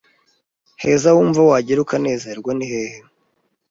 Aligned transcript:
heza 0.81 1.09
wumva 1.15 1.41
wagera 1.49 1.79
ukanezerwa 1.85 2.51
nihehe 2.57 2.99